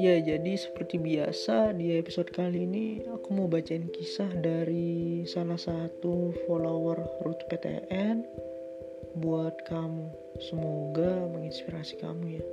Ya, 0.00 0.16
jadi 0.16 0.56
seperti 0.56 0.96
biasa 0.96 1.76
di 1.76 1.92
episode 2.00 2.32
kali 2.32 2.64
ini 2.64 3.04
aku 3.04 3.36
mau 3.36 3.44
bacain 3.44 3.84
kisah 3.92 4.32
dari 4.32 5.28
salah 5.28 5.60
satu 5.60 6.32
follower 6.48 7.04
Ruth 7.20 7.44
PTN 7.52 8.24
buat 9.20 9.60
kamu. 9.68 10.08
Semoga 10.40 11.28
menginspirasi 11.28 12.00
kamu 12.00 12.24
ya. 12.32 12.44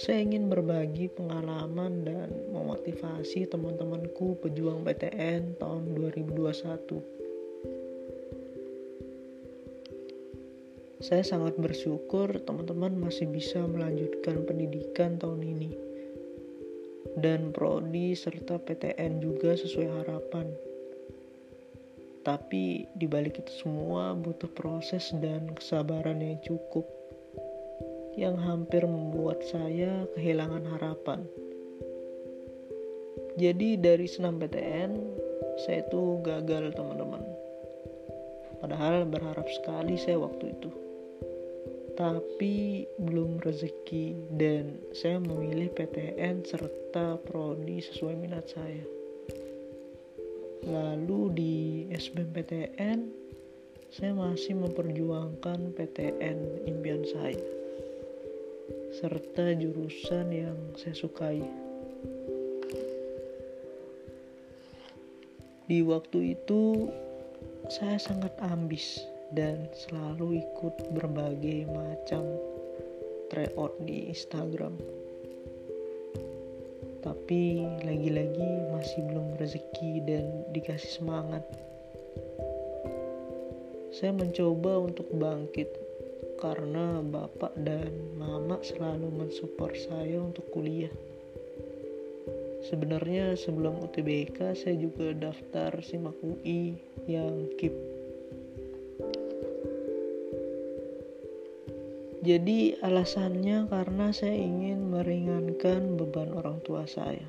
Saya 0.00 0.24
ingin 0.24 0.48
berbagi 0.48 1.12
pengalaman 1.12 2.08
dan 2.08 2.32
memotivasi 2.48 3.44
teman-temanku 3.52 4.40
pejuang 4.40 4.88
PTN 4.88 5.60
tahun 5.60 6.00
2021. 6.00 7.23
Saya 11.04 11.20
sangat 11.20 11.60
bersyukur 11.60 12.32
teman-teman 12.48 12.96
masih 12.96 13.28
bisa 13.28 13.60
melanjutkan 13.60 14.40
pendidikan 14.48 15.20
tahun 15.20 15.44
ini. 15.44 15.70
Dan 17.20 17.52
prodi 17.52 18.16
serta 18.16 18.56
PTN 18.56 19.20
juga 19.20 19.52
sesuai 19.52 20.00
harapan. 20.00 20.48
Tapi 22.24 22.88
di 22.96 23.04
balik 23.04 23.36
itu 23.36 23.68
semua 23.68 24.16
butuh 24.16 24.48
proses 24.56 25.12
dan 25.20 25.52
kesabaran 25.52 26.24
yang 26.24 26.40
cukup 26.40 26.88
yang 28.16 28.40
hampir 28.40 28.80
membuat 28.88 29.44
saya 29.44 30.08
kehilangan 30.16 30.64
harapan. 30.72 31.20
Jadi 33.36 33.76
dari 33.76 34.08
senam 34.08 34.40
PTN 34.40 34.96
saya 35.68 35.84
itu 35.84 36.24
gagal 36.24 36.72
teman-teman. 36.72 37.20
Padahal 38.64 39.04
berharap 39.04 39.44
sekali 39.52 40.00
saya 40.00 40.16
waktu 40.16 40.56
itu 40.56 40.83
tapi 41.94 42.82
belum 42.98 43.38
rezeki 43.38 44.34
dan 44.34 44.82
saya 44.90 45.22
memilih 45.22 45.70
PTN 45.70 46.42
serta 46.42 47.22
prodi 47.22 47.78
sesuai 47.78 48.14
minat 48.18 48.50
saya. 48.50 48.82
Lalu 50.66 51.20
di 51.38 51.54
SBMPTN 51.94 52.98
saya 53.94 54.10
masih 54.10 54.58
memperjuangkan 54.58 55.70
PTN 55.78 56.66
impian 56.66 57.06
saya 57.06 57.38
serta 58.94 59.54
jurusan 59.54 60.34
yang 60.34 60.58
saya 60.74 60.94
sukai. 60.98 61.42
Di 65.70 65.78
waktu 65.86 66.34
itu 66.34 66.90
saya 67.70 67.96
sangat 68.02 68.34
ambis 68.42 69.00
dan 69.32 69.70
selalu 69.72 70.44
ikut 70.44 70.74
berbagai 70.92 71.64
macam 71.72 72.26
tryout 73.32 73.72
di 73.82 74.12
Instagram. 74.12 74.76
Tapi 77.00 77.64
lagi-lagi 77.84 78.50
masih 78.72 79.00
belum 79.08 79.36
rezeki 79.36 79.92
dan 80.08 80.24
dikasih 80.52 81.00
semangat. 81.00 81.44
Saya 83.94 84.10
mencoba 84.16 84.80
untuk 84.80 85.06
bangkit 85.12 85.68
karena 86.40 87.00
bapak 87.04 87.54
dan 87.62 87.92
mama 88.18 88.58
selalu 88.64 89.08
mensupport 89.12 89.76
saya 89.76 90.18
untuk 90.18 90.48
kuliah. 90.50 90.92
Sebenarnya 92.64 93.36
sebelum 93.36 93.84
UTBK 93.84 94.56
saya 94.56 94.72
juga 94.72 95.12
daftar 95.12 95.84
SIMAK 95.84 96.16
UI 96.24 96.80
yang 97.04 97.52
KIP 97.60 97.93
Jadi 102.24 102.72
alasannya 102.80 103.68
karena 103.68 104.08
saya 104.08 104.32
ingin 104.32 104.88
meringankan 104.88 106.00
beban 106.00 106.32
orang 106.32 106.56
tua 106.64 106.88
saya. 106.88 107.28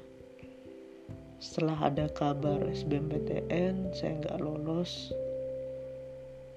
Setelah 1.35 1.91
ada 1.91 2.07
kabar 2.07 2.63
SBMPTN, 2.71 3.91
saya 3.91 4.15
nggak 4.23 4.39
lolos. 4.39 5.11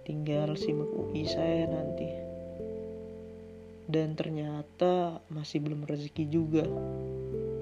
Tinggal 0.07 0.55
simak 0.55 0.87
UI 0.87 1.27
saya 1.27 1.67
nanti. 1.67 2.07
Dan 3.91 4.15
ternyata 4.15 5.19
masih 5.35 5.59
belum 5.59 5.83
rezeki 5.91 6.31
juga. 6.31 6.63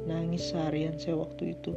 Nangis 0.05 0.53
seharian 0.53 1.01
saya 1.01 1.17
waktu 1.17 1.57
itu. 1.57 1.73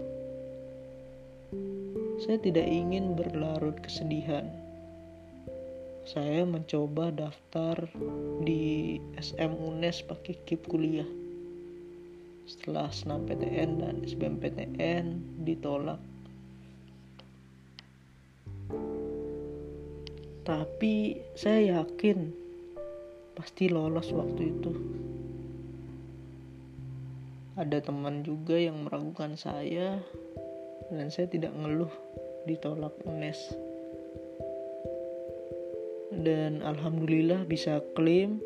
Saya 2.20 2.36
tidak 2.44 2.68
ingin 2.68 3.16
berlarut 3.16 3.80
kesedihan 3.80 4.69
saya 6.10 6.42
mencoba 6.42 7.14
daftar 7.14 7.86
di 8.42 8.98
SM 9.14 9.54
UNES 9.62 10.10
pakai 10.10 10.42
KIP 10.42 10.66
kuliah. 10.66 11.06
Setelah 12.50 12.90
senam 12.90 13.30
PTN 13.30 13.78
dan 13.78 14.02
SBMPTN 14.02 15.06
ditolak. 15.46 16.02
Tapi 20.50 21.22
saya 21.38 21.78
yakin 21.78 22.34
pasti 23.38 23.70
lolos 23.70 24.10
waktu 24.10 24.50
itu. 24.50 24.74
Ada 27.54 27.86
teman 27.86 28.26
juga 28.26 28.58
yang 28.58 28.82
meragukan 28.82 29.38
saya 29.38 30.02
dan 30.90 31.14
saya 31.14 31.30
tidak 31.30 31.54
ngeluh 31.54 31.94
ditolak 32.50 32.98
UNES 33.06 33.69
dan 36.20 36.60
alhamdulillah 36.62 37.48
bisa 37.48 37.80
klaim 37.96 38.44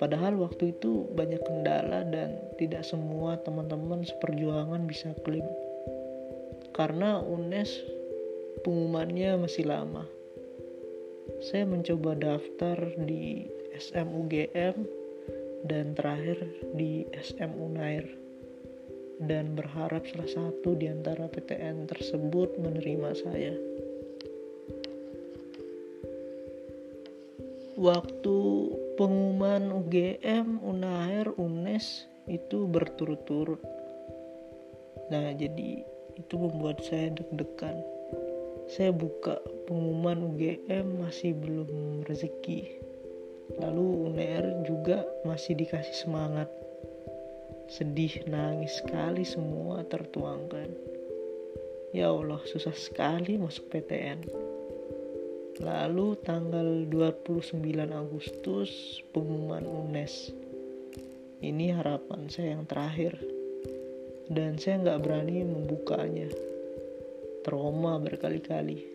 padahal 0.00 0.38
waktu 0.40 0.72
itu 0.72 1.04
banyak 1.12 1.42
kendala 1.44 2.06
dan 2.08 2.38
tidak 2.56 2.86
semua 2.86 3.36
teman-teman 3.42 4.06
seperjuangan 4.06 4.86
bisa 4.86 5.12
klaim. 5.26 5.44
Karena 6.72 7.18
UNES 7.18 7.82
pengumumannya 8.62 9.42
masih 9.42 9.66
lama. 9.66 10.06
Saya 11.42 11.66
mencoba 11.66 12.14
daftar 12.14 12.78
di 13.02 13.50
SMUGM 13.74 14.86
dan 15.66 15.94
terakhir 15.98 16.46
di 16.78 17.06
SM 17.10 17.50
Unair 17.58 18.06
dan 19.18 19.58
berharap 19.58 20.06
salah 20.06 20.30
satu 20.30 20.78
di 20.78 20.86
antara 20.86 21.26
PTN 21.26 21.90
tersebut 21.90 22.54
menerima 22.62 23.10
saya. 23.18 23.54
Waktu 27.78 28.38
pengumuman 28.98 29.70
UGM, 29.70 30.58
UNAIR, 30.66 31.30
UNES 31.38 32.10
itu 32.26 32.66
berturut-turut. 32.66 33.62
Nah, 35.14 35.30
jadi 35.38 35.86
itu 36.18 36.34
membuat 36.34 36.82
saya 36.82 37.14
deg-degan. 37.14 37.78
Saya 38.66 38.90
buka 38.90 39.38
pengumuman 39.70 40.34
UGM 40.34 41.06
masih 41.06 41.38
belum 41.38 42.02
rezeki. 42.04 42.82
Lalu 43.62 44.10
UNER 44.10 44.66
juga 44.66 45.06
masih 45.22 45.54
dikasih 45.54 45.94
semangat. 45.94 46.50
Sedih, 47.70 48.26
nangis 48.26 48.82
sekali 48.82 49.22
semua 49.22 49.86
tertuangkan. 49.86 50.68
Ya 51.94 52.10
Allah, 52.10 52.42
susah 52.44 52.74
sekali 52.74 53.38
masuk 53.38 53.70
PTN. 53.70 54.26
Lalu 55.58 56.14
tanggal 56.22 56.86
29 56.86 57.58
Agustus 57.90 59.02
pengumuman 59.10 59.66
UNES. 59.66 60.30
Ini 61.42 61.74
harapan 61.74 62.30
saya 62.30 62.54
yang 62.54 62.62
terakhir. 62.62 63.18
Dan 64.30 64.54
saya 64.54 64.78
nggak 64.86 65.02
berani 65.02 65.42
membukanya. 65.42 66.30
Trauma 67.42 67.98
berkali-kali. 67.98 68.86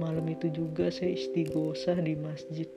Malam 0.00 0.24
itu 0.32 0.48
juga 0.48 0.88
saya 0.88 1.12
istighosah 1.12 2.00
di 2.00 2.16
masjid. 2.16 2.68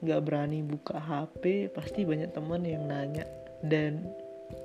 Nggak 0.00 0.24
berani 0.24 0.64
buka 0.64 0.96
HP, 0.96 1.68
pasti 1.68 2.08
banyak 2.08 2.32
teman 2.32 2.64
yang 2.64 2.88
nanya. 2.88 3.28
Dan 3.60 4.08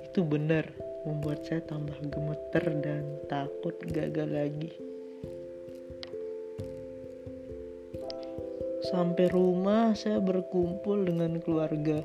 itu 0.08 0.24
benar 0.24 0.72
membuat 1.04 1.44
saya 1.44 1.60
tambah 1.68 2.00
gemeter 2.08 2.64
dan 2.80 3.04
takut 3.28 3.76
gagal 3.92 4.32
lagi. 4.32 4.93
Sampai 8.84 9.32
rumah 9.32 9.96
saya 9.96 10.20
berkumpul 10.20 11.08
dengan 11.08 11.40
keluarga. 11.40 12.04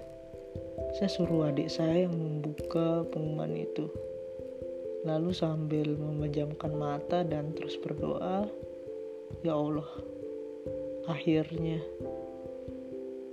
Saya 0.95 1.11
suruh 1.11 1.51
adik 1.51 1.67
saya 1.67 2.07
yang 2.07 2.15
membuka 2.15 3.03
pengumuman 3.11 3.51
itu. 3.51 3.91
Lalu 5.03 5.35
sambil 5.35 5.99
memejamkan 5.99 6.71
mata 6.71 7.27
dan 7.27 7.51
terus 7.51 7.75
berdoa, 7.83 8.47
"Ya 9.43 9.59
Allah, 9.59 9.91
akhirnya 11.11 11.83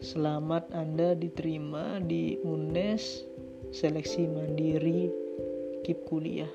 selamat 0.02 0.66
Anda 0.74 1.14
diterima 1.14 2.02
di 2.02 2.42
UNES 2.42 3.22
seleksi 3.70 4.26
mandiri 4.26 5.06
KIP 5.86 6.02
kuliah." 6.02 6.50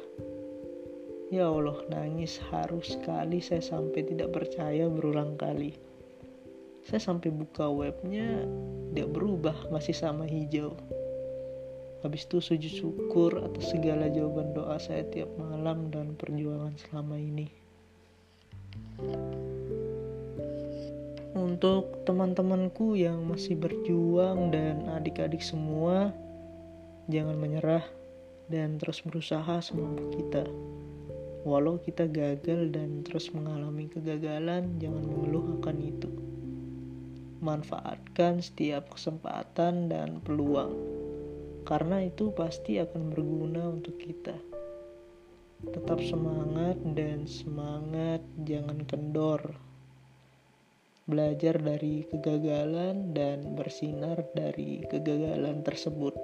Ya 1.32 1.48
Allah, 1.48 1.88
nangis 1.88 2.36
harus 2.52 3.00
sekali 3.00 3.40
saya 3.40 3.64
sampai 3.64 4.04
tidak 4.04 4.36
percaya 4.36 4.92
berulang 4.92 5.40
kali 5.40 5.72
saya 6.86 7.02
sampai 7.02 7.30
buka 7.30 7.70
webnya 7.70 8.46
tidak 8.92 9.10
berubah 9.14 9.58
masih 9.70 9.94
sama 9.94 10.26
hijau. 10.26 10.74
Habis 12.02 12.26
itu 12.26 12.42
sujud 12.42 12.74
syukur 12.74 13.32
atas 13.46 13.70
segala 13.70 14.10
jawaban 14.10 14.58
doa 14.58 14.82
saya 14.82 15.06
tiap 15.14 15.30
malam 15.38 15.94
dan 15.94 16.18
perjuangan 16.18 16.74
selama 16.74 17.14
ini. 17.22 17.46
Untuk 21.38 22.02
teman-temanku 22.10 22.98
yang 22.98 23.22
masih 23.30 23.54
berjuang 23.54 24.50
dan 24.50 24.90
adik-adik 24.98 25.46
semua 25.46 26.10
jangan 27.06 27.38
menyerah 27.38 27.86
dan 28.50 28.82
terus 28.82 29.06
berusaha 29.06 29.62
semampu 29.62 30.10
kita. 30.18 30.50
Walau 31.46 31.78
kita 31.78 32.10
gagal 32.10 32.74
dan 32.74 33.06
terus 33.06 33.30
mengalami 33.30 33.86
kegagalan 33.90 34.82
jangan 34.82 35.06
mengeluh 35.06 35.62
akan 35.62 35.78
itu 35.82 36.31
manfaatkan 37.42 38.40
setiap 38.40 38.94
kesempatan 38.94 39.90
dan 39.90 40.22
peluang 40.22 40.78
karena 41.66 42.06
itu 42.06 42.32
pasti 42.32 42.78
akan 42.78 43.12
berguna 43.12 43.68
untuk 43.68 43.98
kita 43.98 44.38
tetap 45.62 46.02
semangat 46.02 46.78
dan 46.98 47.30
semangat 47.30 48.22
jangan 48.48 48.82
kendor 48.88 49.42
belajar 51.12 51.60
dari 51.60 52.08
kegagalan 52.08 53.12
dan 53.12 53.58
bersinar 53.60 54.24
dari 54.32 54.86
kegagalan 54.88 55.60
tersebut. 55.60 56.16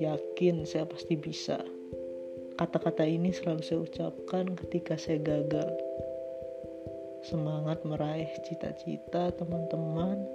Yakin 0.00 0.64
saya 0.64 0.88
pasti 0.88 1.12
bisa. 1.12 1.60
Kata-kata 2.56 3.04
ini 3.04 3.36
selalu 3.36 3.60
saya 3.60 3.84
ucapkan 3.84 4.56
ketika 4.56 4.96
saya 4.96 5.20
gagal. 5.20 5.85
Semangat 7.24 7.86
meraih 7.86 8.28
cita-cita 8.44 9.32
teman-teman 9.36 10.26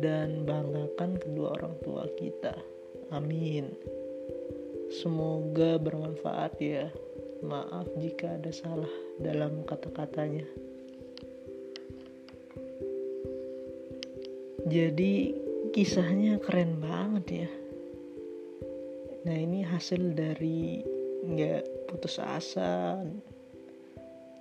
dan 0.00 0.42
banggakan 0.42 1.20
kedua 1.20 1.58
orang 1.60 1.76
tua 1.84 2.08
kita. 2.18 2.56
Amin. 3.14 3.70
Semoga 4.90 5.78
bermanfaat 5.78 6.58
ya. 6.58 6.90
Maaf 7.42 7.90
jika 7.98 8.38
ada 8.38 8.54
salah 8.54 8.92
dalam 9.18 9.66
kata-katanya. 9.66 10.46
jadi 14.66 15.34
kisahnya 15.74 16.38
keren 16.38 16.78
banget 16.78 17.46
ya 17.46 17.50
nah 19.22 19.36
ini 19.38 19.62
hasil 19.66 20.14
dari 20.14 20.82
nggak 21.22 21.86
putus 21.90 22.18
asa 22.18 23.02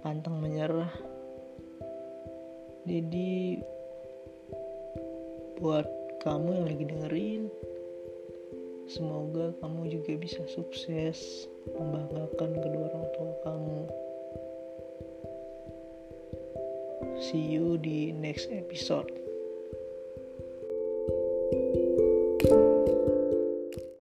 pantang 0.01 0.41
menyerah. 0.41 0.89
Jadi 2.89 3.61
buat 5.61 5.85
kamu 6.25 6.49
yang 6.57 6.65
lagi 6.65 6.85
dengerin 6.89 7.43
semoga 8.89 9.53
kamu 9.61 9.93
juga 9.93 10.17
bisa 10.17 10.41
sukses 10.49 11.45
membanggakan 11.77 12.51
kedua 12.57 12.85
orang 12.89 13.07
tua 13.13 13.31
kamu. 13.45 13.81
See 17.21 17.53
you 17.53 17.77
di 17.77 18.09
next 18.09 18.49
episode 18.49 19.20